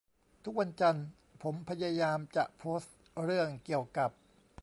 [0.43, 1.07] ทุกวันจันทร์
[1.43, 2.81] ผมพยายามจะโพส
[3.23, 4.11] เรื่องเกี่ยวกับ